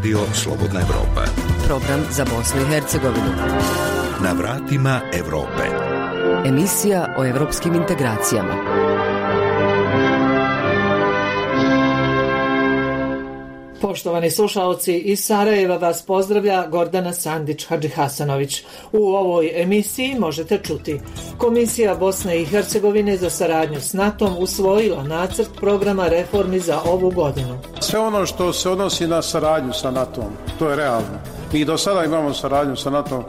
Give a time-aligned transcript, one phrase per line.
[0.00, 1.24] Radio Slobodna Evropa.
[1.66, 3.32] Program za Bosnu i Hercegovinu.
[4.24, 5.66] Na vratima Evrope.
[6.44, 8.79] Emisija o evropskim integracijama.
[13.90, 18.62] Poštovani slušalci, iz Sarajeva vas pozdravlja Gordana Sandić Hadži Hasanović.
[18.92, 21.00] U ovoj emisiji možete čuti
[21.38, 27.58] Komisija Bosne i Hercegovine za saradnju s NATO-om usvojila nacrt programa reformi za ovu godinu.
[27.80, 31.18] Sve ono što se odnosi na saradnju sa NATO-om, to je realno.
[31.52, 33.24] Mi do sada imamo saradnju sa NATO-om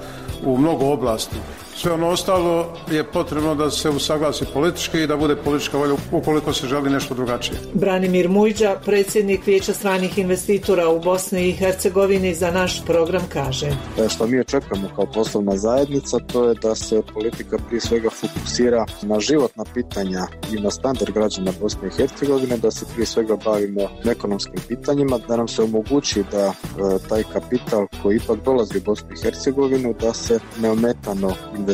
[0.46, 1.36] u mnogo oblasti.
[1.82, 6.54] Sve ono ostalo je potrebno da se usaglasi politički i da bude politička volja ukoliko
[6.54, 7.58] se želi nešto drugačije.
[7.74, 13.68] Branimir Mujđa, predsjednik Vijeća stranih investitora u Bosni i Hercegovini za naš program kaže.
[13.68, 18.86] E, što mi očekujemo kao poslovna zajednica to je da se politika prije svega fokusira
[19.02, 23.82] na životna pitanja i na standard građana Bosne i Hercegovine, da se prije svega bavimo
[24.06, 26.54] ekonomskim pitanjima, da nam se omogući da e,
[27.10, 31.71] taj kapital koji ipak dolazi u Bosnu i Hercegovinu da se neometano investira.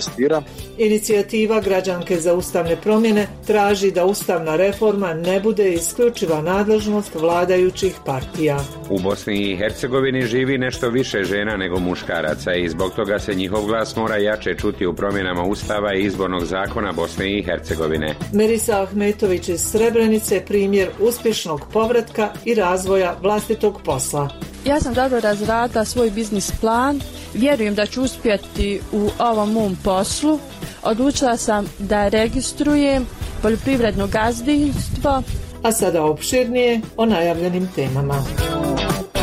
[0.78, 8.60] Inicijativa građanke za ustavne promjene traži da ustavna reforma ne bude isključiva nadležnost vladajućih partija.
[8.90, 13.66] U Bosni i Hercegovini živi nešto više žena nego muškaraca i zbog toga se njihov
[13.66, 18.16] glas mora jače čuti u promjenama Ustava i izbornog zakona Bosne i Hercegovine.
[18.34, 24.30] Merisa Ahmetović iz Srebrenice primjer uspješnog povratka i razvoja vlastitog posla.
[24.66, 27.00] Ja sam dobro razradila svoj biznis plan,
[27.34, 30.40] vjerujem da ću uspjeti u ovom mom poslu.
[30.84, 33.06] Odlučila sam da registrujem
[33.42, 35.24] poljoprivredno gazdinstvo.
[35.64, 38.24] A sada opširnije o najavljenim temama.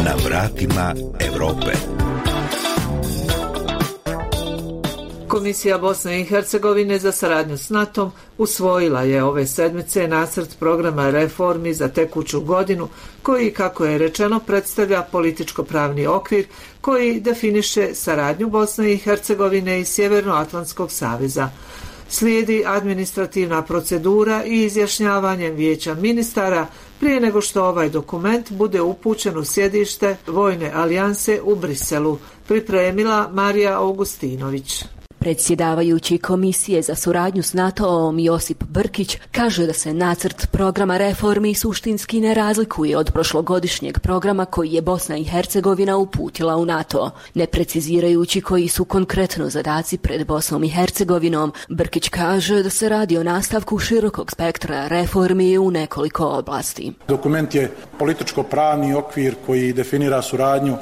[0.04, 1.72] Na vratima Evrope.
[5.34, 11.74] Komisija Bosne i Hercegovine za saradnju s NATO usvojila je ove sedmice nacrt programa reformi
[11.74, 12.88] za tekuću godinu
[13.22, 16.46] koji, kako je rečeno, predstavlja političko-pravni okvir
[16.80, 21.50] koji definiše saradnju Bosne i Hercegovine i Sjevernoatlantskog saveza.
[22.08, 26.66] Slijedi administrativna procedura i izjašnjavanje vijeća ministara
[27.00, 33.78] prije nego što ovaj dokument bude upućen u sjedište Vojne alijanse u Briselu, pripremila Marija
[33.78, 34.84] Augustinović.
[35.24, 42.20] Predsjedavajući komisije za suradnju s NATO-om Josip Brkić kaže da se nacrt programa reformi suštinski
[42.20, 47.10] ne razlikuje od prošlogodišnjeg programa koji je Bosna i Hercegovina uputila u NATO.
[47.34, 53.18] Ne precizirajući koji su konkretno zadaci pred Bosnom i Hercegovinom, Brkić kaže da se radi
[53.18, 56.92] o nastavku širokog spektra reformi u nekoliko oblasti.
[57.08, 60.76] Dokument je političko-pravni okvir koji definira suradnju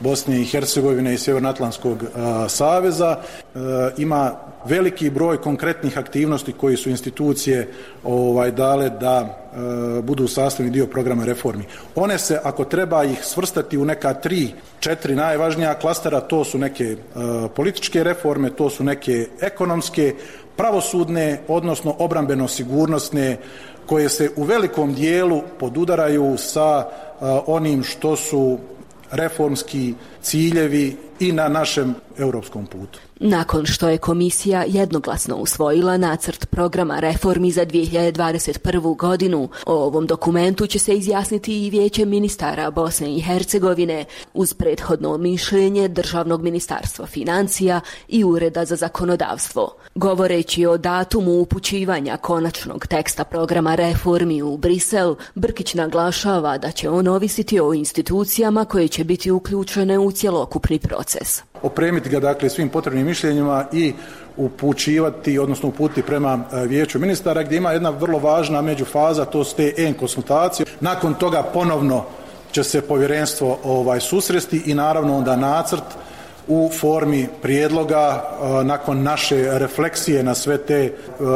[0.00, 2.04] Bosne i Hercegovine i Sjevernoatlantskog
[2.48, 3.58] saveza e,
[3.96, 4.34] ima
[4.64, 7.68] veliki broj konkretnih aktivnosti koji su institucije
[8.04, 11.64] ovaj dale da e, budu sastavni dio programa reformi.
[11.94, 16.84] One se ako treba ih svrstati u neka tri, četiri najvažnija klastera, to su neke
[16.84, 16.96] e,
[17.56, 20.14] političke reforme, to su neke ekonomske,
[20.56, 23.36] pravosudne, odnosno obrambeno sigurnosne
[23.86, 26.88] koje se u velikom dijelu podudaraju sa
[27.46, 28.58] onim što su
[29.10, 32.98] reformski ciljevi i na našem europskom putu.
[33.20, 38.96] Nakon što je komisija jednoglasno usvojila nacrt programa reformi za 2021.
[38.96, 45.18] godinu, o ovom dokumentu će se izjasniti i vijeće ministara Bosne i Hercegovine uz prethodno
[45.18, 49.76] mišljenje Državnog ministarstva financija i Ureda za zakonodavstvo.
[49.94, 57.08] Govoreći o datumu upućivanja konačnog teksta programa reformi u Brisel, Brkić naglašava da će on
[57.08, 61.42] ovisiti o institucijama koje će biti uključene u cjelokupni proces.
[61.62, 63.92] Opremiti ga dakle svim potrebnim mišljenjima i
[64.36, 69.56] upućivati, odnosno uputiti prema e, vijeću ministara gdje ima jedna vrlo važna međufaza, to su
[69.56, 70.66] te en konsultacije.
[70.80, 72.04] Nakon toga ponovno
[72.52, 75.84] će se povjerenstvo ovaj susresti i naravno onda nacrt
[76.48, 80.92] u formi prijedloga e, nakon naše refleksije na sve te e,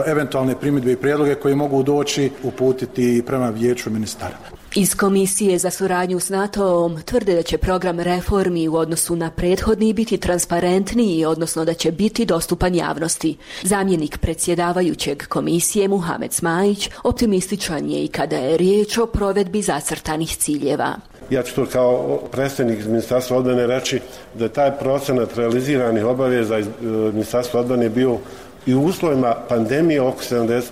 [0.07, 4.62] eventualne primjedbe i prijedloge koji mogu doći uputiti prema vijeću ministara.
[4.75, 9.93] Iz Komisije za suradnju s NATO-om tvrde da će program reformi u odnosu na prethodni
[9.93, 13.37] biti transparentniji, odnosno da će biti dostupan javnosti.
[13.63, 20.95] Zamjenik predsjedavajućeg komisije Muhamed Smajić optimističan je i kada je riječ o provedbi zacrtanih ciljeva.
[21.31, 24.01] Ja ću to kao predstavnik iz Ministarstva odbrane reći
[24.35, 26.71] da je taj procenat realiziranih obaveza iz e,
[27.13, 28.19] Ministarstva odbrane bio
[28.67, 30.63] i u uslovima pandemije oko 70%.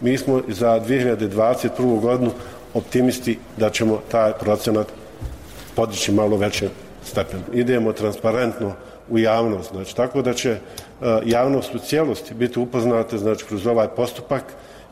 [0.00, 2.00] Mi smo za 2021.
[2.00, 2.30] godinu
[2.74, 4.86] optimisti da ćemo taj procenat
[5.76, 6.68] podići malo veće
[7.04, 7.40] stepen.
[7.52, 8.72] Idemo transparentno
[9.08, 10.58] u javnost, znači tako da će e,
[11.24, 14.42] javnost u cijelosti biti upoznate znači kroz ovaj postupak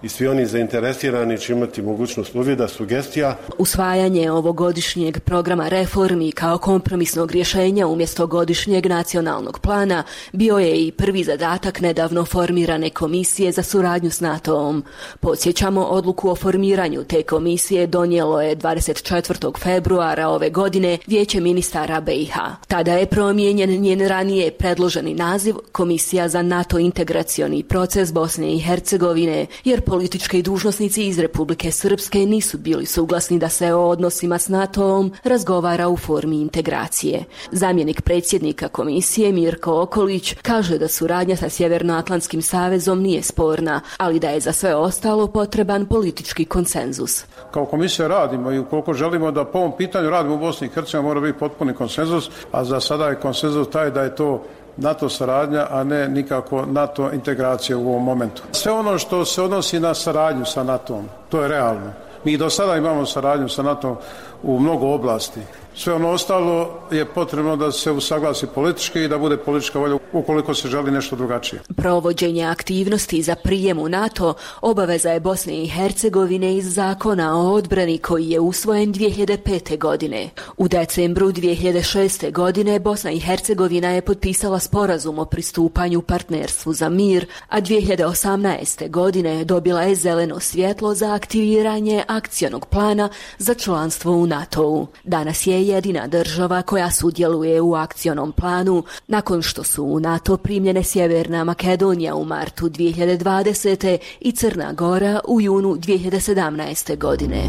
[0.03, 3.37] i svi oni zainteresirani će imati mogućnost uvida, sugestija.
[3.59, 11.25] Usvajanje ovogodišnjeg programa reformi kao kompromisnog rješenja umjesto godišnjeg nacionalnog plana bio je i prvi
[11.25, 14.85] zadatak nedavno formirane komisije za suradnju s NATO-om.
[15.21, 19.59] Podsjećamo, odluku o formiranju te komisije donijelo je 24.
[19.59, 22.35] februara ove godine Vijeće ministara BiH.
[22.69, 29.47] Tada je promijenjen njen ranije predloženi naziv Komisija za NATO integracioni proces Bosne i Hercegovine,
[29.65, 35.13] jer politički dužnosnici iz Republike Srpske nisu bili suglasni da se o odnosima s NATO-om
[35.25, 37.25] razgovara u formi integracije.
[37.53, 44.31] Zamjenik predsjednika komisije Mirko Okolić kaže da suradnja sa Sjevernoatlantskim savezom nije sporna, ali da
[44.31, 47.25] je za sve ostalo potreban politički konsenzus.
[47.51, 51.09] Kao komisija radimo i ukoliko želimo da po ovom pitanju radimo u Bosni i Hercegovini
[51.09, 54.43] mora biti potpuni konsenzus, a za sada je konsenzus taj da je to
[54.79, 58.43] NATO saradnja, a ne nikako NATO integracija u ovom momentu.
[58.53, 61.93] Sve ono što se odnosi na saradnju sa NATO-om, to je realno.
[62.25, 64.01] Mi do sada imamo saradnju sa NATO
[64.43, 65.41] u mnogo oblasti.
[65.79, 70.55] Sve ono ostalo je potrebno da se usaglasi politički i da bude politička volja ukoliko
[70.55, 71.63] se želi nešto drugačije.
[71.77, 77.99] Provođenje aktivnosti za prijem u NATO obaveza je Bosne i Hercegovine iz zakona o odbrani
[77.99, 79.79] koji je usvojen 2005.
[79.79, 80.31] godine.
[80.57, 82.33] U decembru 2006.
[82.33, 88.91] godine Bosna i Hercegovina je potpisala sporazum o pristupanju partnerstvu za mir, a 2018.
[88.91, 93.09] godine dobila je zeleno svjetlo za aktiviranje akcionog plana
[93.39, 94.87] za članstvo u NATO-u.
[95.05, 100.83] Danas je jedina država koja sudjeluje u akcionom planu nakon što su u NATO primljene
[100.83, 103.99] Sjeverna Makedonija u martu 2020.
[104.21, 106.99] i Crna Gora u junu 2017.
[106.99, 107.43] godine.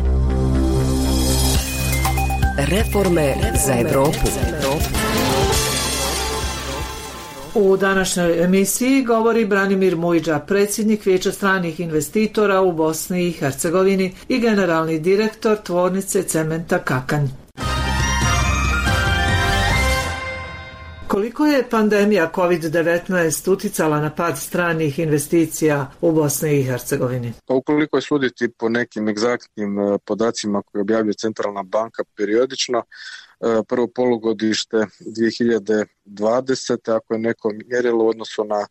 [2.57, 3.35] Reforme
[3.65, 4.29] za Evropu.
[7.55, 14.39] U današnjoj emisiji govori Branimir Mujđa, predsjednik Vijeća stranih investitora u Bosni i Hercegovini i
[14.39, 17.27] generalni direktor tvornice cementa Kakanj.
[21.39, 27.33] Koliko je pandemija COVID-19 uticala na pad stranih investicija u Bosni i Hercegovini?
[27.45, 32.83] Pa ukoliko je suditi po nekim egzaktnim e, podacima koje objavljuje Centralna banka periodično, e,
[33.67, 36.95] prvo polugodište 2020.
[36.95, 38.67] ako je neko mjerilo u odnosu na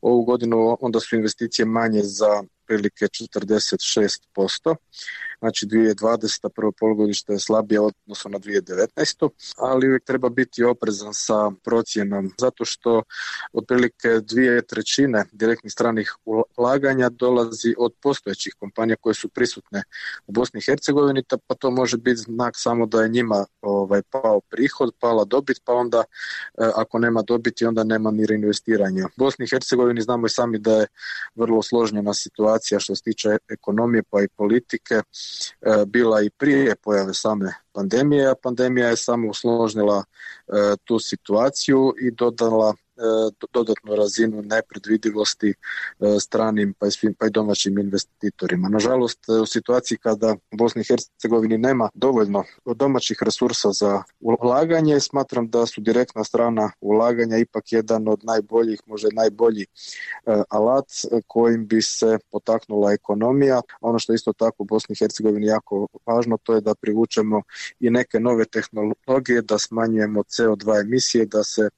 [0.00, 4.76] ovu godinu, onda su investicije manje za prilike 46%.
[5.44, 6.48] Znači 2020.
[6.56, 9.28] prvo polugodište je slabije odnosno na 2019.
[9.56, 13.02] Ali uvijek treba biti oprezan sa procjenom zato što
[13.52, 16.14] otprilike dvije trećine direktnih stranih
[16.56, 19.82] ulaganja dolazi od postojećih kompanija koje su prisutne
[20.26, 24.40] u Bosni i Hercegovini, pa to može biti znak samo da je njima ovaj, pao
[24.40, 29.04] prihod, pala dobit, pa onda e, ako nema dobiti onda nema ni reinvestiranja.
[29.06, 30.86] U Bosni i Hercegovini znamo i sami da je
[31.34, 35.02] vrlo složnjena situacija što se tiče ekonomije pa i politike
[35.86, 42.10] bila i prije pojave same pandemije, a pandemija je samo usložnila e, tu situaciju i
[42.10, 42.83] dodala E,
[43.52, 45.54] dodatnu razinu nepredvidivosti e,
[46.20, 48.68] stranim pa i, svim, pa i domaćim investitorima.
[48.68, 52.44] Nažalost, e, u situaciji kada u Bosni i Hercegovini nema dovoljno
[52.74, 59.08] domaćih resursa za ulaganje, smatram da su direktna strana ulaganja ipak jedan od najboljih, možda
[59.12, 59.66] najbolji
[60.48, 60.86] alat
[61.26, 63.60] kojim bi se potaknula ekonomija.
[63.80, 67.42] Ono što isto tako u Bosni i Hercegovini jako važno, to je da privučemo
[67.80, 71.68] i neke nove tehnologije, da smanjujemo CO2 emisije, da se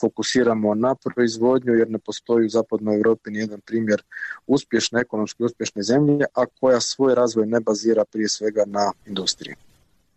[0.00, 4.02] fokusiramo na proizvodnju jer ne postoji u zapadnoj Europi ni jedan primjer
[4.46, 9.54] uspješne, ekonomski uspješne zemlje, a koja svoj razvoj ne bazira prije svega na industriji.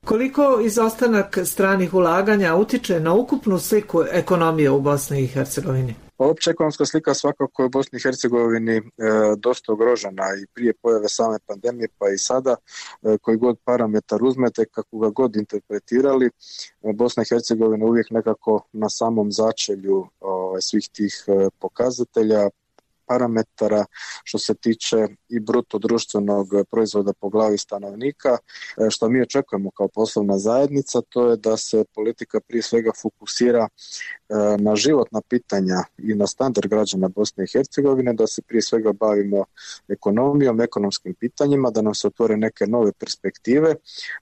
[0.05, 5.95] Koliko izostanak stranih ulaganja utiče na ukupnu sliku ekonomije u Bosni i Hercegovini?
[6.19, 8.81] Pa opća ekonomska slika svakako je u Bosni i Hercegovini e,
[9.37, 14.65] dosta ugrožena i prije pojave same pandemije pa i sada e, koji god parametar uzmete
[14.65, 16.31] kako ga god interpretirali e,
[16.93, 22.49] Bosna i Hercegovina uvijek nekako na samom začelju ovaj, svih tih e, pokazatelja
[23.09, 23.85] parametara
[24.23, 28.29] što se tiče i bruto društvenog proizvoda po glavi stanovnika.
[28.29, 33.67] E, što mi očekujemo kao poslovna zajednica to je da se politika prije svega fokusira
[33.67, 33.69] e,
[34.59, 39.45] na životna pitanja i na standard građana Bosne i Hercegovine, da se prije svega bavimo
[39.87, 43.75] ekonomijom, ekonomskim pitanjima, da nam se otvore neke nove perspektive,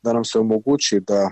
[0.04, 1.32] da nam se omogući da e,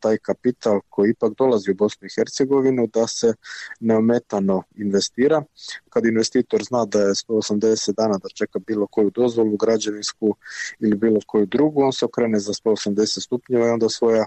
[0.00, 3.34] taj kapital koji ipak dolazi u Bosnu i Hercegovinu da se
[3.80, 5.42] neometano investira.
[5.90, 10.36] Kad investitor zna da je 180 dana da čeka bilo koju dozvolu građevinsku
[10.80, 14.26] ili bilo koju drugu, on se okrene za 180 stupnjeva i onda svoja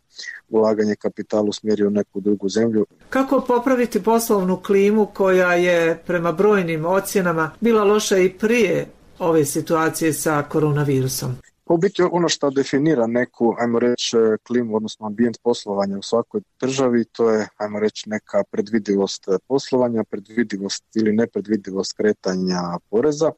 [0.50, 2.86] ulaganje kapitalu smjeri u neku drugu zemlju.
[3.10, 8.88] Kako popraviti poslovnu klimu koja je prema brojnim ocjenama bila loša i prije
[9.20, 11.36] ove situacije sa koronavirusom?
[11.70, 17.06] U biti ono što definira neku, ajmo reći, klimu, odnosno ambijent poslovanja u svakoj državi,
[17.06, 23.32] to je, ajmo reći, neka predvidivost poslovanja, predvidivost ili nepredvidivost kretanja poreza.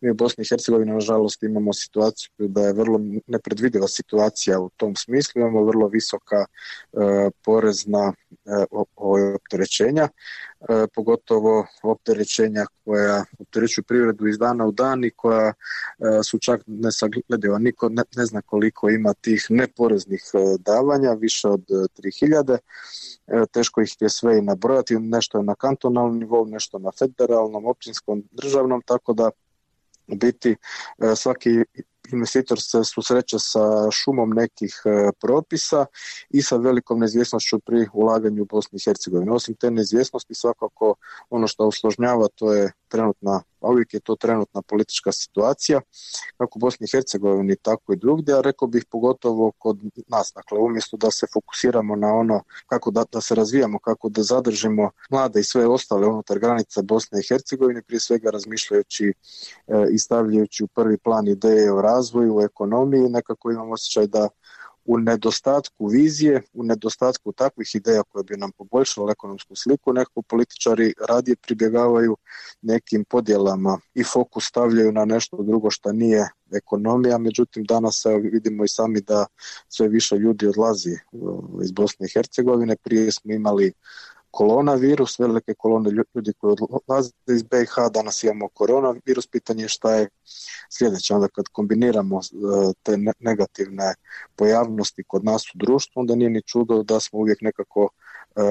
[0.00, 4.96] Mi u Bosni i Hercegovini, nažalost, imamo situaciju da je vrlo nepredvidiva situacija u tom
[4.96, 6.46] smislu, imamo vrlo visoka e,
[7.44, 8.64] porezna e,
[8.96, 10.08] opterećenja.
[10.68, 15.52] E, pogotovo opterećenja koja opterećuju privredu iz dana u dan i koja e,
[16.22, 17.58] su čak nesaglediva.
[17.58, 22.58] Niko ne, ne zna koliko ima tih neporeznih e, davanja, više od 3000.
[23.52, 28.22] Teško ih je sve i nabrojati, nešto je na kantonalnom nivou, nešto na federalnom, općinskom,
[28.32, 29.30] državnom, tako da
[30.06, 30.56] biti
[31.16, 31.64] svaki
[32.12, 35.86] investitor se susreće sa šumom nekih e, propisa
[36.30, 39.30] i sa velikom neizvjesnošću pri ulaganju u Bosni i Hercegovini.
[39.30, 40.94] Osim te neizvjesnosti svakako
[41.30, 45.80] ono što usložnjava to je trenutna, a uvijek je to trenutna politička situacija,
[46.38, 50.58] kako u Bosni i Hercegovini, tako i drugdje, a rekao bih pogotovo kod nas, dakle
[50.58, 55.40] umjesto da se fokusiramo na ono kako da, da se razvijamo, kako da zadržimo mlade
[55.40, 59.12] i sve ostale unutar granica Bosne i Hercegovine, prije svega razmišljajući e,
[59.90, 64.28] i stavljajući u prvi plan ideje o razvoju, u ekonomiji, nekako imam osjećaj da
[64.84, 70.94] u nedostatku vizije, u nedostatku takvih ideja koje bi nam poboljšale ekonomsku sliku, nekako političari
[71.08, 72.16] radije pribjegavaju
[72.62, 78.64] nekim podjelama i fokus stavljaju na nešto drugo što nije ekonomija, međutim danas evo, vidimo
[78.64, 79.26] i sami da
[79.68, 80.96] sve više ljudi odlazi
[81.62, 83.72] iz Bosne i Hercegovine, prije smo imali
[84.34, 90.08] koronavirus, velike kolone ljudi koji odlaze iz BiH, danas imamo koronavirus, pitanje je šta je
[90.78, 93.94] sljedeće, onda kad kombiniramo e, te negativne
[94.36, 97.88] pojavnosti kod nas u društvu, onda nije ni čudo da smo uvijek nekako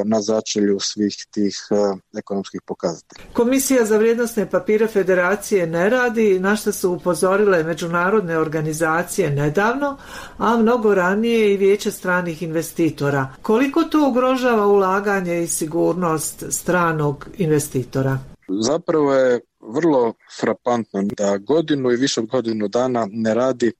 [0.06, 1.76] na začelju svih tih e,
[2.20, 3.26] ekonomskih pokazatelja.
[3.34, 9.98] Komisija za vrijednostne papire federacije ne radi, na što su upozorile međunarodne organizacije nedavno,
[10.38, 13.34] a mnogo ranije i vijeće stranih investitora.
[13.42, 18.20] Koliko to ugrožava ulaganje i sigurnost stranog investitora?
[18.48, 23.72] Zapravo je vrlo frapantno da godinu i više od godinu dana ne radi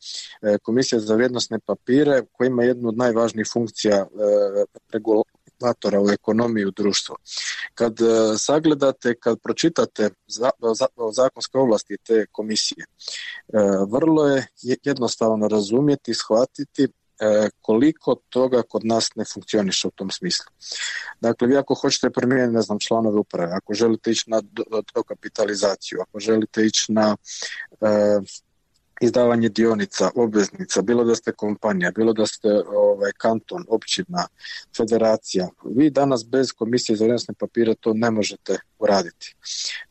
[0.42, 4.08] e, Komisija za vrijednosne papire koja ima jednu od najvažnijih funkcija
[5.64, 7.16] e, regulatora u ekonomiji u društvu.
[7.74, 10.10] Kad e, sagledate, kad pročitate
[11.12, 12.86] zakonske ovlasti te komisije,
[13.88, 14.48] vrlo je
[14.84, 16.88] jednostavno razumjeti, shvatiti
[17.20, 20.46] E, koliko toga kod nas ne funkcioniše u tom smislu.
[21.22, 24.42] Dakle, vi ako hoćete promijeniti, ne znam, članove uprave, ako želite ići na
[24.96, 27.16] dokapitalizaciju, ako želite ići na
[27.82, 28.20] e,
[29.02, 34.28] izdavanje dionica, obveznica, bilo da ste kompanija, bilo da ste ovaj, kanton, općina,
[34.78, 39.36] federacija, vi danas bez komisije za vrijednosne papire to ne možete uraditi.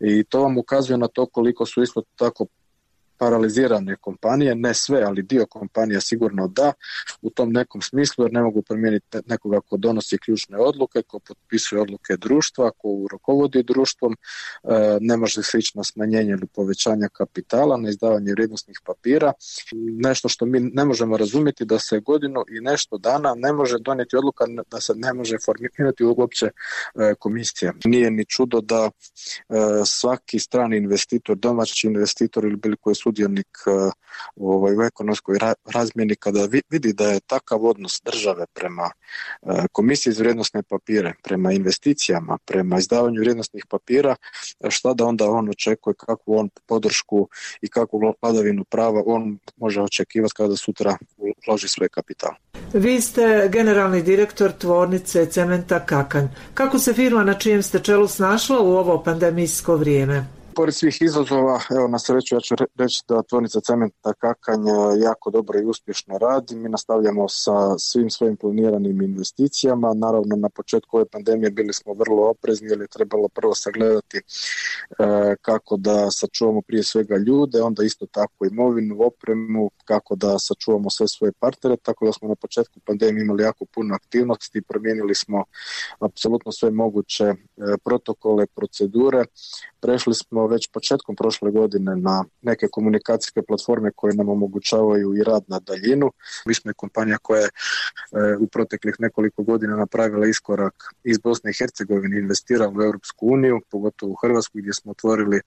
[0.00, 2.46] I to vam ukazuje na to koliko su isto tako
[3.22, 6.72] paralizirane kompanije, ne sve, ali dio kompanija sigurno da,
[7.22, 11.80] u tom nekom smislu jer ne mogu promijeniti nekoga ko donosi ključne odluke, ko potpisuje
[11.80, 17.76] odluke društva, ko rukovodi društvom, e, ne može se ići na smanjenje ili povećanje kapitala,
[17.76, 19.32] na izdavanje vrijednosnih papira.
[20.06, 24.16] Nešto što mi ne možemo razumjeti da se godinu i nešto dana ne može donijeti
[24.16, 27.72] odluka da se ne može formirati uopće e, komisija.
[27.84, 28.90] Nije ni čudo da e,
[29.86, 33.90] svaki strani investitor, domaći investitor ili bilo koji sudionik e,
[34.36, 35.38] ovaj, u ekonomskoj
[35.74, 38.90] razmjeni kada vidi da je takav odnos države prema
[39.42, 44.16] e, komisiji za vrijednosne papire, prema investicijama, prema izdavanju vrijednosnih papira,
[44.68, 47.28] šta da onda on očekuje, kakvu on podršku
[47.60, 50.96] i kakvu vladavinu prava on može očekivati kada sutra
[51.46, 52.34] uloži svoj kapital.
[52.72, 56.26] Vi ste generalni direktor tvornice Cementa Kakanj.
[56.54, 60.41] Kako se firma na čijem ste čelu snašla u ovo pandemijsko vrijeme?
[60.54, 65.60] Pored svih izazova, evo na sreću ja ću reći da tvornica cementa Kakanja jako dobro
[65.60, 66.56] i uspješno radi.
[66.56, 69.94] Mi nastavljamo sa svim svojim planiranim investicijama.
[69.94, 74.22] Naravno na početku ove pandemije bili smo vrlo oprezni jer je trebalo prvo sagledati e,
[75.42, 81.08] kako da sačuvamo prije svega ljude, onda isto tako imovinu, opremu, kako da sačuvamo sve
[81.08, 85.44] svoje partnere, tako da smo na početku pandemije imali jako puno aktivnosti, promijenili smo
[86.00, 87.34] apsolutno sve moguće e,
[87.84, 89.24] protokole, procedure,
[89.80, 95.44] prešli smo već početkom prošle godine na neke komunikacijske platforme koje nam omogućavaju i rad
[95.46, 96.12] na daljinu.
[96.46, 97.50] Mi smo je kompanija koja je e,
[98.40, 104.12] u proteklih nekoliko godina napravila iskorak iz Bosne i Hercegovine, investirala u Europsku uniju, pogotovo
[104.12, 105.40] u Hrvatsku gdje smo otvorili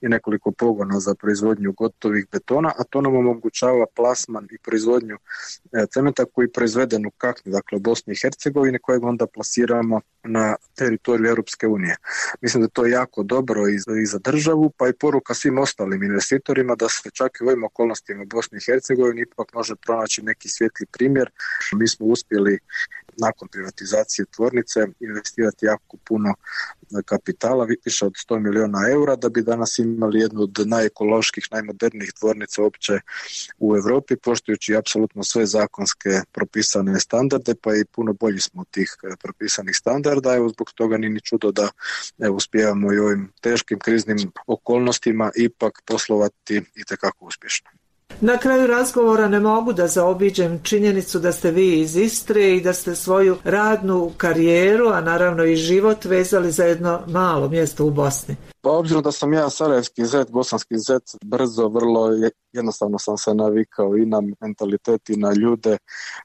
[0.00, 5.16] i nekoliko pogona za proizvodnju gotovih betona, a to nam omogućava plasman i proizvodnju
[5.72, 10.00] e, cementa koji je proizveden u kakni, dakle u Bosni i Hercegovini, kojeg onda plasiramo
[10.24, 11.96] na teritoriju Europske unije.
[12.40, 13.62] Mislim da to je jako dobro
[14.02, 17.46] i za državu državu, pa i poruka svim ostalim investitorima da se čak i u
[17.46, 21.30] ovim okolnostima Bosni i Hercegovini ipak može pronaći neki svjetli primjer.
[21.78, 22.58] Mi smo uspjeli
[23.16, 26.34] nakon privatizacije tvornice investirati jako puno
[27.04, 32.62] kapitala, više od 100 milijuna eura, da bi danas imali jednu od najekoloških, najmodernijih tvornica
[32.62, 33.00] uopće
[33.58, 38.96] u Europi, poštujući apsolutno sve zakonske propisane standarde, pa i puno bolji smo od tih
[39.02, 40.34] e, propisanih standarda.
[40.34, 41.68] Evo zbog toga nije ni čudo da
[42.18, 46.82] evo, uspijevamo i ovim teškim kriznim okolnostima ipak poslovati i
[47.20, 47.81] uspješno.
[48.24, 52.72] Na kraju razgovora ne mogu da zaobiđem činjenicu da ste vi iz Istre i da
[52.72, 58.36] ste svoju radnu karijeru, a naravno i život vezali za jedno malo mjesto u Bosni.
[58.60, 62.08] Pa obzirom da sam ja sarajevski zet, bosanski zet, brzo, vrlo
[62.52, 65.78] jednostavno sam se navikao i na mentalitet i na ljude.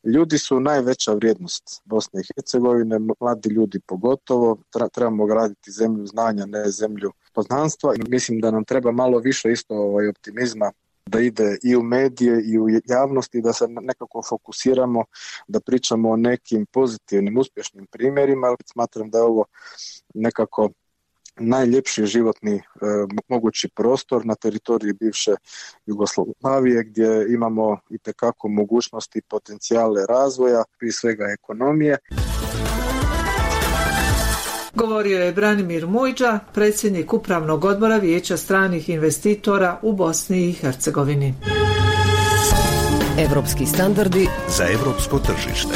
[0.03, 4.57] Ljudi su najveća vrijednost Bosne i Hercegovine, mladi ljudi pogotovo.
[4.93, 7.93] Trebamo graditi zemlju znanja, ne zemlju poznanstva.
[8.07, 10.71] Mislim da nam treba malo više isto ovaj, optimizma
[11.07, 15.03] da ide i u medije i u javnosti, da se nekako fokusiramo,
[15.47, 18.55] da pričamo o nekim pozitivnim, uspješnim primjerima.
[18.65, 19.45] Smatram da je ovo
[20.13, 20.69] nekako
[21.39, 22.61] najljepši životni e,
[23.27, 25.31] mogući prostor na teritoriji bivše
[25.85, 27.97] Jugoslavije gdje imamo i
[28.49, 31.97] mogućnosti potencijale razvoja, prije svega ekonomije.
[34.77, 41.34] Govorio je Branimir Mujđa, predsjednik Upravnog odbora Vijeća stranih investitora u Bosni i Hercegovini.
[43.19, 45.75] Evropski standardi za evropsko tržište.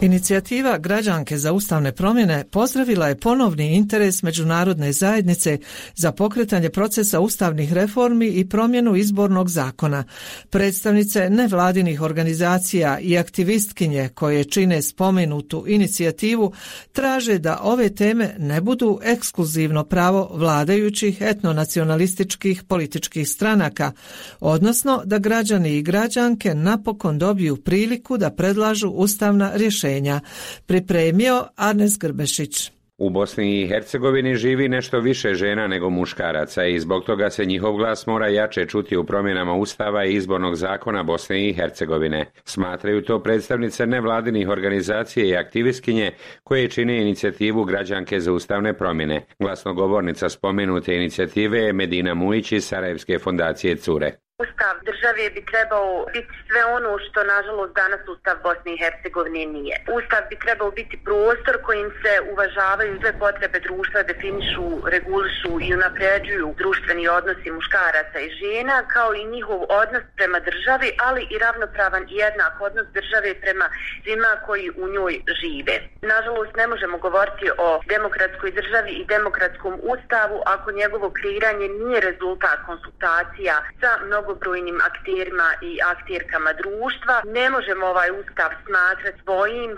[0.00, 5.58] Inicijativa građanke za ustavne promjene pozdravila je ponovni interes međunarodne zajednice
[5.94, 10.04] za pokretanje procesa ustavnih reformi i promjenu izbornog zakona.
[10.50, 16.52] Predstavnice nevladinih organizacija i aktivistkinje koje čine spomenutu inicijativu
[16.92, 23.92] traže da ove teme ne budu ekskluzivno pravo vladajućih etnonacionalističkih političkih stranaka,
[24.40, 30.20] odnosno da građani i građanke napokon dobiju priliku da predlažu ustavna rješenja rješenja.
[30.66, 32.70] Pripremio Arnes Grbešić.
[32.98, 37.76] U Bosni i Hercegovini živi nešto više žena nego muškaraca i zbog toga se njihov
[37.76, 42.32] glas mora jače čuti u promjenama Ustava i izbornog zakona Bosne i Hercegovine.
[42.44, 46.12] Smatraju to predstavnice nevladinih organizacija i aktivistkinje
[46.44, 49.26] koje čine inicijativu građanke za ustavne promjene.
[49.38, 54.27] Glasnogovornica spomenute inicijative je Medina Mujić iz Sarajevske fondacije Cure.
[54.46, 59.76] Ustav države bi trebao biti sve ono što nažalost danas Ustav Bosne i Hercegovine nije.
[59.98, 66.54] Ustav bi trebao biti prostor kojim se uvažavaju sve potrebe društva, definišu, regulišu i unapređuju
[66.62, 72.16] društveni odnosi muškaraca i žena, kao i njihov odnos prema državi, ali i ravnopravan i
[72.24, 73.66] jednak odnos države prema
[74.02, 75.76] svima koji u njoj žive.
[76.02, 82.58] Nažalost, ne možemo govoriti o demokratskoj državi i demokratskom ustavu ako njegovo kreiranje nije rezultat
[82.66, 87.22] konsultacija sa mnogo mnogobrojnim akterima i akterkama društva.
[87.24, 89.70] Ne možemo ovaj ustav smatrati svojim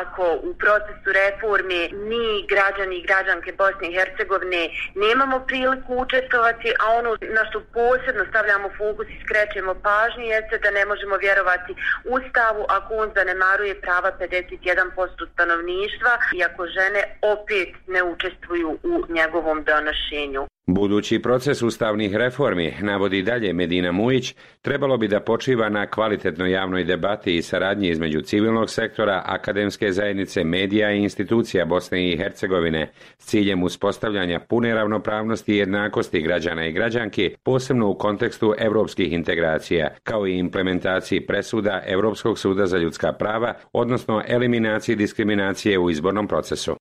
[0.00, 4.62] ako u procesu reforme mi građani i građanke Bosne i Hercegovine
[4.94, 10.70] nemamo priliku učestvovati, a ono na što posebno stavljamo fokus i skrećemo pažnju jeste da
[10.78, 11.72] ne možemo vjerovati
[12.16, 17.02] ustavu ako on zanemaruje prava 51% stanovništva i ako žene
[17.34, 20.53] opet ne učestvuju u njegovom donošenju.
[20.66, 26.84] Budući proces ustavnih reformi, navodi dalje Medina Mujić, trebalo bi da počiva na kvalitetnoj javnoj
[26.84, 33.26] debati i saradnji između civilnog sektora, akademske zajednice, medija i institucija Bosne i Hercegovine s
[33.26, 40.26] ciljem uspostavljanja pune ravnopravnosti i jednakosti građana i građanki, posebno u kontekstu europskih integracija, kao
[40.26, 46.76] i implementaciji presuda Europskog suda za ljudska prava, odnosno eliminaciji diskriminacije u izbornom procesu.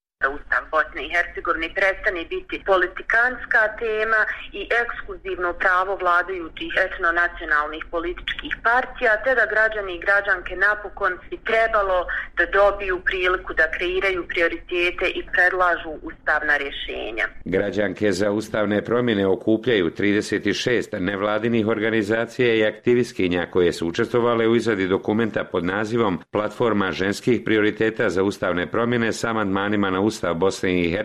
[1.06, 4.22] I Hercegovine prestane biti politikanska tema
[4.60, 11.98] i ekskluzivno pravo vladajućih etno-nacionalnih političkih partija, te da građani i građanke napokon bi trebalo
[12.38, 17.26] da dobiju priliku da kreiraju prioritete i predlažu ustavna rješenja.
[17.46, 24.88] Građanke za ustavne promjene okupljaju 36 nevladinih organizacija i aktivistkinja koje su učestvovale u izradi
[24.88, 30.90] dokumenta pod nazivom Platforma ženskih prioriteta za ustavne promjene sa amandmanima na Ustav Bosne i
[30.90, 31.03] Hercegovine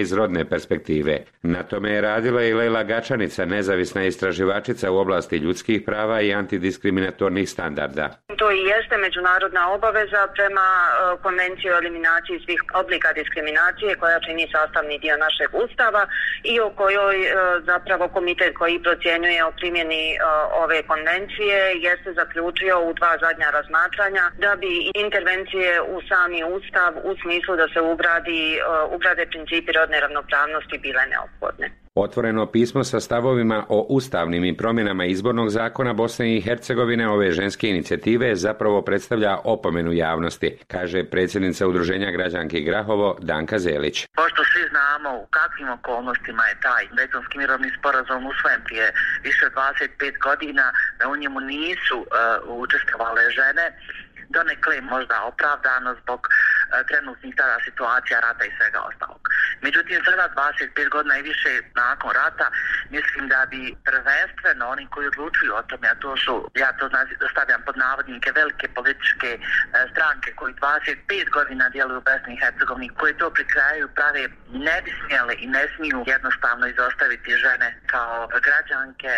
[0.00, 1.18] iz rodne perspektive.
[1.42, 7.50] Na tome je radila i Leila Gačanica, nezavisna istraživačica u oblasti ljudskih prava i antidiskriminatornih
[7.50, 8.10] standarda.
[8.36, 14.48] To i jeste međunarodna obaveza prema e, konvenciji o eliminaciji svih oblika diskriminacije koja čini
[14.52, 16.06] sastavni dio našeg ustava
[16.44, 17.32] i o kojoj e,
[17.70, 20.18] zapravo komitet koji procjenjuje o primjeni e,
[20.64, 27.12] ove konvencije jeste zaključio u dva zadnja razmatranja da bi intervencije u sami ustav u
[27.22, 27.80] smislu da se
[28.94, 31.70] ugradi izrade principi rodne ravnopravnosti bile neophodne.
[31.94, 37.68] Otvoreno pismo sa stavovima o ustavnim i promjenama izbornog zakona Bosne i Hercegovine ove ženske
[37.68, 44.06] inicijative zapravo predstavlja opomenu javnosti, kaže predsjednica Udruženja građanki Grahovo Danka Zelić.
[44.16, 50.22] Pošto svi znamo u kakvim okolnostima je taj Dejtonski mirovni sporazum usvojen prije više 25
[50.22, 52.06] godina, da u njemu nisu uh,
[52.64, 53.64] učestvovale žene,
[54.36, 59.20] donekle možda opravdano zbog uh, trenutnih tada situacija rata i svega ostalog.
[59.66, 62.46] Međutim, sada 25 godina i više nakon rata,
[62.90, 66.86] mislim da bi prvenstveno oni koji odlučuju o tome, a to su, ja to
[67.32, 69.44] stavljam pod navodnike, velike političke uh,
[69.92, 74.22] stranke koji 25 godina djeluju u Bosni i Hercegovini, koji to pri kraju prave,
[74.68, 79.12] ne bi smjele i ne smiju jednostavno izostaviti žene kao građanke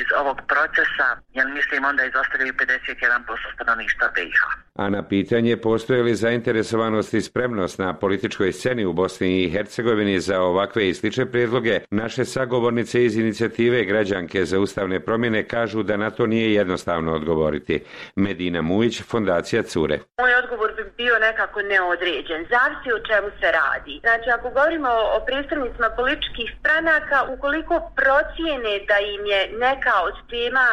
[0.00, 4.55] iz ovog procesa, jer mislim onda izostavljaju 51% stanovništva BiH.
[4.76, 10.20] A na pitanje postoje li zainteresovanost i spremnost na političkoj sceni u Bosni i Hercegovini
[10.20, 15.96] za ovakve i slične prijedloge, naše sagovornice iz inicijative građanke za ustavne promjene kažu da
[15.96, 17.80] na to nije jednostavno odgovoriti.
[18.16, 19.98] Medina Mujić, Fondacija Cure.
[20.20, 22.40] Moj odgovor bio nekako neodređen.
[22.52, 23.94] Zavisi o čemu se radi.
[24.04, 30.66] Znači, ako govorimo o predstavnicima političkih stranaka, ukoliko procijene da im je neka od tema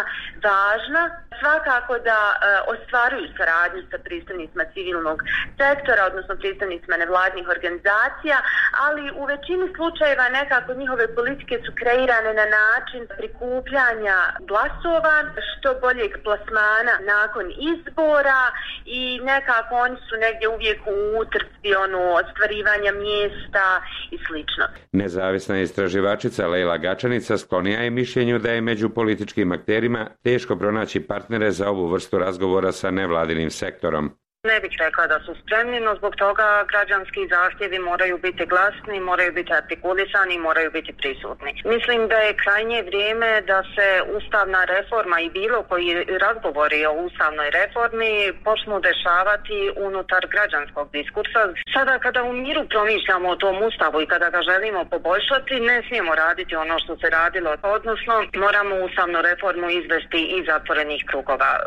[0.45, 1.03] važna,
[1.39, 2.35] svakako da e,
[2.73, 5.17] ostvaruju saradnju sa predstavnicima civilnog
[5.59, 8.37] sektora, odnosno predstavnicima nevladnih organizacija,
[8.85, 14.17] ali u većini slučajeva nekako njihove politike su kreirane na način prikupljanja
[14.49, 15.15] glasova,
[15.49, 18.43] što boljeg plasmana nakon izbora
[18.85, 24.65] i nekako oni su negdje uvijek u utrci ono, ostvarivanja mjesta i slično.
[24.91, 31.51] Nezavisna istraživačica Leila Gačanica sklonija je mišljenju da je među političkim akterima teško pronaći partnere
[31.51, 34.11] za ovu vrstu razgovora sa nevladinim sektorom.
[34.51, 39.31] Ne bih rekla da su spremni, no zbog toga građanski zahtjevi moraju biti glasni, moraju
[39.33, 41.51] biti artikulisani, moraju biti prisutni.
[41.65, 45.89] Mislim da je krajnje vrijeme da se ustavna reforma i bilo koji
[46.25, 48.13] razgovori o ustavnoj reformi
[48.45, 51.41] počnu dešavati unutar građanskog diskursa.
[51.73, 56.15] Sada kada u miru promišljamo o tom ustavu i kada ga želimo poboljšati, ne smijemo
[56.15, 61.51] raditi ono što se radilo, odnosno moramo ustavnu reformu izvesti iz zatvorenih krugova.
[61.57, 61.63] E,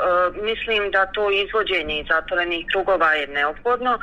[0.48, 3.98] mislim da to izvođenje iz zatvorenih krugova je neophodno, e,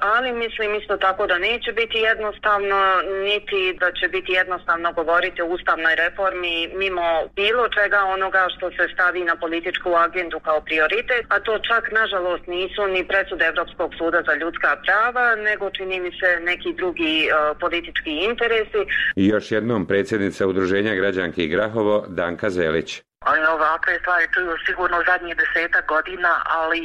[0.00, 2.78] ali mislim isto tako da neće biti jednostavno,
[3.24, 8.84] niti da će biti jednostavno govoriti o ustavnoj reformi mimo bilo čega onoga što se
[8.94, 14.22] stavi na političku agendu kao prioritet, a to čak nažalost nisu ni presude Evropskog suda
[14.28, 18.80] za ljudska prava, nego čini mi se neki drugi uh, politički interesi.
[19.16, 23.07] I još jednom predsjednica Udruženja građanki Grahovo, Danka Zelić.
[23.26, 26.82] Oni ovakve stvari čuju sigurno zadnjih deseta godina, ali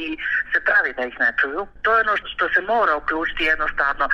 [0.52, 1.62] se pravi da ih ne čuju.
[1.82, 4.04] To je ono što se mora uključiti jednostavno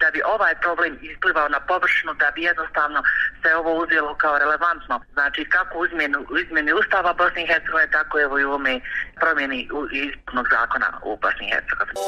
[0.00, 3.00] da bi ovaj problem isplivao na površinu, da bi jednostavno
[3.42, 4.94] se ovo uzelo kao relevantno.
[5.16, 8.80] Znači kako u izmjeni, izmjeni Ustava Bosni i Hercegovine, tako evo i u ovome
[9.20, 9.58] promjeni
[10.06, 11.98] izbornog zakona u Bosni i Hercegovini.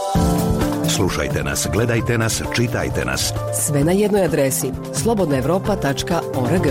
[0.96, 3.22] Slušajte nas, gledajte nas, čitajte nas.
[3.64, 4.68] Sve na jednoj adresi
[5.02, 6.64] slobodnaevropa.org.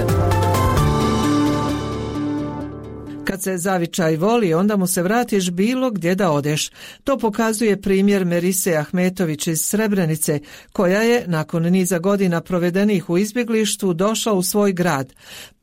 [3.29, 6.69] Kad se zavičaj voli, onda mu se vratiš bilo gdje da odeš.
[7.03, 10.39] To pokazuje primjer Merise Ahmetović iz Srebrenice,
[10.73, 15.13] koja je, nakon niza godina provedenih u izbjeglištu, došla u svoj grad.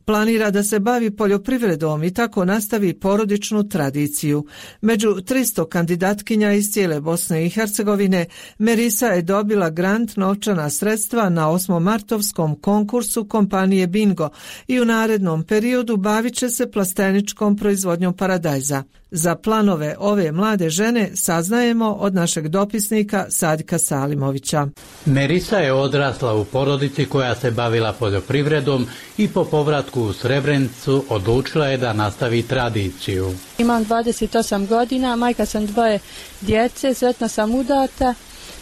[0.06, 4.46] Planira da se bavi poljoprivredom i tako nastavi porodičnu tradiciju.
[4.80, 8.26] Među 300 kandidatkinja iz cijele Bosne i Hercegovine,
[8.58, 11.78] Merisa je dobila grant novčana sredstva na 8.
[11.78, 14.28] martovskom konkursu kompanije Bingo
[14.66, 18.82] i u narednom periodu bavit će se plasteničkom proizvodnjom paradajza.
[19.10, 24.66] Za planove ove mlade žene saznajemo od našeg dopisnika Sadika Salimovića.
[25.04, 28.86] Merisa je odrasla u porodici koja se bavila poljoprivredom
[29.18, 33.34] i po povratku u Srebrenicu odlučila je da nastavi tradiciju.
[33.58, 35.98] Imam 28 godina, majka sam dvoje
[36.40, 38.14] djece, sretna sam udata,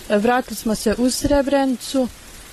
[0.08, 2.08] vratili smo se u Srebrenicu,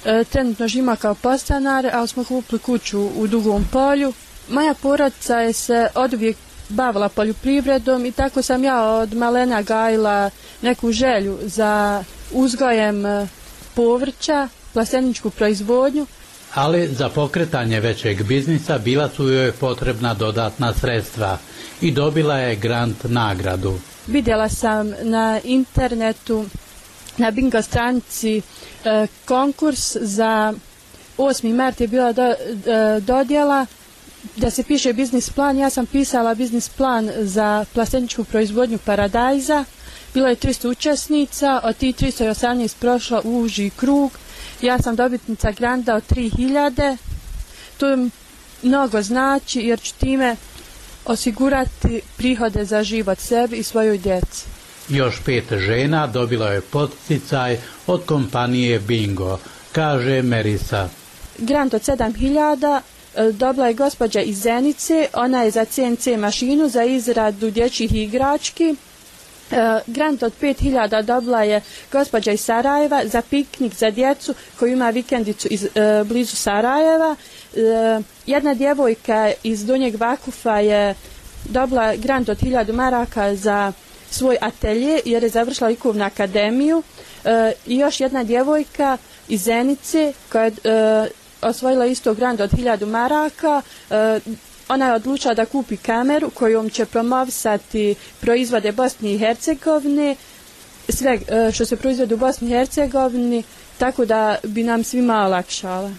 [0.05, 4.13] e, trenutno žima kao postanar, ali smo kupili kuću u Dugom polju.
[4.49, 6.37] Moja porodica je se od uvijek
[6.71, 10.29] bavila poljoprivredom i tako sam ja od malena gajila
[10.61, 13.27] neku želju za uzgojem e,
[13.75, 16.05] povrća, plasteničku proizvodnju.
[16.53, 21.37] Ali za pokretanje većeg biznisa bila su joj potrebna dodatna sredstva
[21.81, 23.73] i dobila je grant nagradu.
[24.07, 26.45] Vidjela sam na internetu
[27.17, 28.41] na bingo stranici
[28.85, 30.53] e, konkurs za
[31.17, 31.53] 8.
[31.53, 32.35] mart je bila do, e,
[32.99, 33.65] dodjela
[34.35, 39.65] da se piše biznis plan, ja sam pisala biznis plan za plasteničku proizvodnju paradajza.
[40.13, 44.11] Bilo je 300 učesnica, od tih 318 prošla u uži krug
[44.61, 46.97] Ja sam dobitnica granta od 3000.
[47.77, 47.97] To
[48.63, 50.35] mnogo znači jer ću time
[51.05, 54.45] osigurati prihode za život sebi i svojoj djeci.
[54.89, 57.57] Još pet žena dobilo je poticaj
[57.87, 59.39] od kompanije Bingo,
[59.71, 60.89] kaže Merisa.
[61.37, 62.81] Grant od 7000 e,
[63.33, 68.75] dobila je gospođa iz Zenice, ona je za CNC mašinu za izradu dječjih igrački.
[69.51, 74.89] E, grant od 5000 dobila je gospođa iz Sarajeva za piknik za djecu koju ima
[74.89, 77.15] vikendicu iz, e, blizu Sarajeva.
[78.25, 80.95] jedna djevojka iz Donjeg Vakufa je
[81.45, 83.71] dobila grant od 1000 maraka za
[84.09, 86.83] svoj atelje jer je završila likovnu akademiju
[87.65, 88.97] i još jedna djevojka
[89.27, 90.51] iz Zenice koja je
[91.41, 93.61] osvojila isto grant od 1000 maraka.
[93.89, 94.19] E,
[94.69, 100.15] ona je odlučila da kupi kameru kojom će promovisati proizvode Bosne i Hercegovine,
[100.89, 103.43] sve e, što se proizvode u Bosni i Hercegovini,
[103.77, 105.91] tako da bi nam svima olakšala.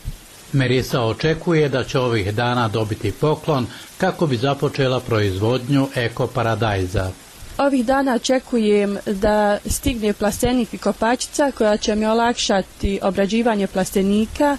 [0.52, 3.66] Merisa očekuje da će ovih dana dobiti poklon
[3.98, 7.10] kako bi započela proizvodnju Eko Paradajza.
[7.58, 14.56] Ovih dana očekujem da stigne plastenik i kopačica koja će mi olakšati obrađivanje plastenika,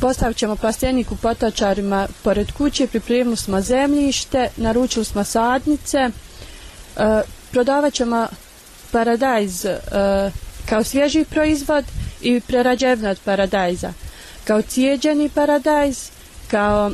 [0.00, 6.10] Postavit ćemo plastenik u potačarima pored kuće, pripremili smo zemljište, naručili smo sadnice, e,
[7.52, 8.26] prodavat ćemo
[8.92, 9.78] paradajz e,
[10.68, 11.84] kao svježi proizvod
[12.22, 13.92] i prerađevno od paradajza.
[14.44, 16.10] Kao cijeđeni paradajz,
[16.50, 16.90] kao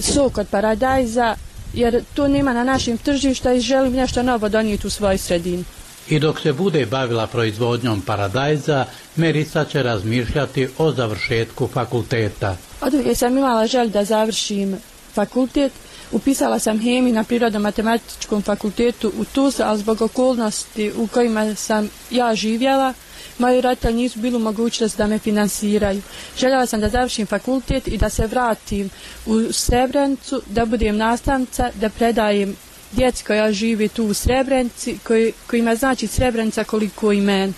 [0.00, 1.34] sok od paradajza,
[1.74, 5.64] jer tu nema na našim tržišta i želim nešto novo donijeti u svoj sredini.
[6.10, 8.84] I dok se bude bavila proizvodnjom paradajza,
[9.16, 12.56] Merisa će razmišljati o završetku fakulteta.
[12.80, 14.76] Od uvijek sam imala želj da završim
[15.14, 15.72] fakultet.
[16.12, 22.34] Upisala sam hemiju na Prirodno-matematičkom fakultetu u Tuz, ali zbog okolnosti u kojima sam ja
[22.34, 22.94] živjela,
[23.38, 26.02] moji roditelji nisu bili mogućnost da me finansiraju.
[26.38, 28.90] Željela sam da završim fakultet i da se vratim
[29.26, 32.56] u Srebrenicu, da budem nastavnica, da predajem
[32.92, 37.52] djeci koja živi tu u Srebrenci, koji, kojima znači Srebrenica koliko i meni.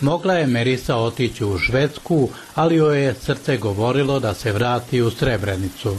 [0.00, 5.10] Mogla je Merisa otići u Švedsku, ali joj je srce govorilo da se vrati u
[5.10, 5.96] Srebrenicu.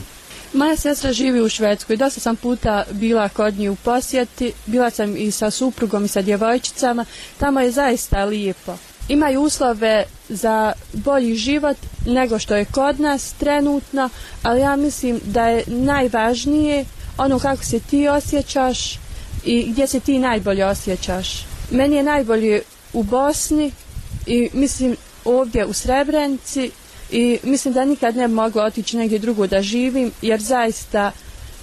[0.54, 5.18] Moja sestra živi u Švedskoj, dosta sam puta bila kod nje u posjeti, bila sam
[5.18, 7.06] i sa suprugom i sa djevojčicama,
[7.38, 8.78] tamo je zaista lijepo.
[9.10, 14.10] Imaju uslove za bolji život nego što je kod nas trenutno,
[14.44, 16.86] ali ja mislim da je najvažnije
[17.18, 19.00] ono kako se ti osjećaš
[19.46, 21.46] i gdje se ti najbolje osjećaš.
[21.72, 22.62] Meni je najbolje
[22.94, 23.72] u Bosni
[24.26, 24.96] i mislim
[25.26, 26.72] ovdje u Srebrenici
[27.12, 31.12] i mislim da nikad ne bi otići negdje drugo da živim jer zaista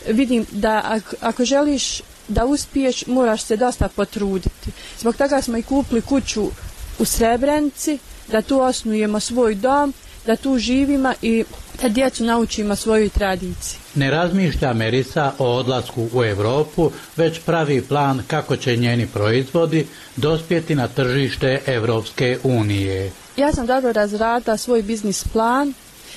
[0.08, 4.70] vidim da ako, ako želiš da uspiješ moraš se dosta potruditi.
[4.98, 6.50] Zbog toga smo i kupili kuću
[6.98, 9.94] u Srebrenici da tu osnujemo svoj dom,
[10.30, 11.44] da tu živimo i
[11.82, 13.80] da djecu naučimo svoju tradiciju.
[13.94, 20.74] Ne razmišlja Merisa o odlasku u Europu, već pravi plan kako će njeni proizvodi dospjeti
[20.74, 23.12] na tržište Europske unije.
[23.36, 25.74] Ja sam dobro razradila svoj biznis plan,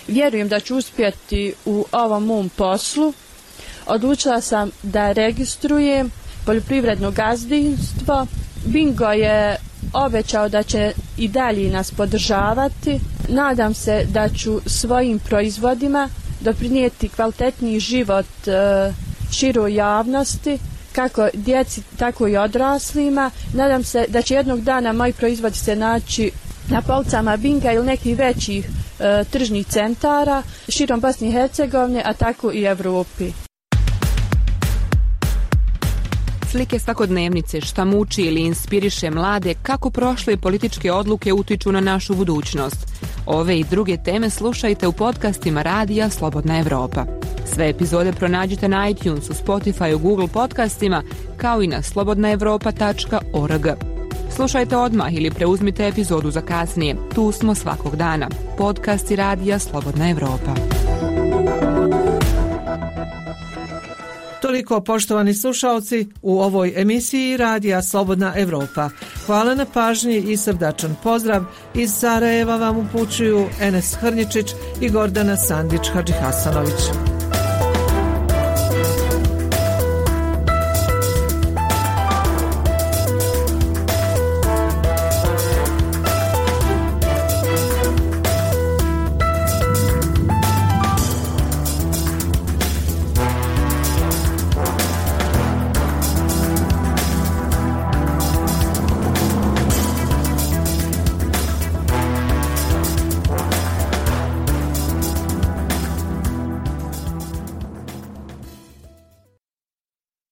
[0.08, 3.14] vjerujem da ću uspjeti u ovom mom poslu.
[3.86, 6.12] Odlučila sam da registrujem
[6.46, 8.28] poljoprivredno gazdinstvo.
[8.66, 9.56] Bingo je
[9.94, 13.00] obećao da će i dalje nas podržavati.
[13.30, 16.10] Nadam se da ću svojim proizvodima
[16.42, 18.92] doprinijeti kvalitetniji život e,
[19.32, 20.58] široj javnosti,
[20.92, 23.32] kako djeci, tako i odraslima.
[23.54, 26.32] Nadam se da će jednog dana moji proizvodi se naći
[26.70, 32.52] na policama Binga ili nekih većih e, tržnih centara širom Bosne i Hercegovine, a tako
[32.52, 33.32] i Europi.
[36.54, 42.88] Slike svakodnevnice šta muči ili inspiriše mlade kako prošle političke odluke utiču na našu budućnost.
[43.26, 47.06] Ove i druge teme slušajte u podcastima Radija Slobodna Evropa.
[47.54, 51.04] Sve epizode pronađite na iTunesu, Spotify, Google podcastima
[51.38, 53.68] kao i na slobodnaevropa.org.
[54.36, 56.96] Slušajte odmah ili preuzmite epizodu za kasnije.
[57.16, 58.30] Tu smo svakog dana.
[58.58, 60.83] Podcasti Radija Slobodna Evropa.
[64.44, 68.90] Toliko poštovani slušalci u ovoj emisiji Radija Slobodna Evropa.
[69.26, 71.44] Hvala na pažnji i srdačan pozdrav.
[71.74, 74.46] Iz Sarajeva vam upućuju Enes Hrničić
[74.82, 77.13] i Gordana Sandić Hadžihasanović.